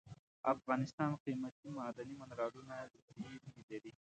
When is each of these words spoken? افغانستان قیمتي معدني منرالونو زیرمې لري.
افغانستان 0.53 1.11
قیمتي 1.25 1.67
معدني 1.77 2.13
منرالونو 2.21 2.73
زیرمې 2.93 3.39
لري. 3.69 3.91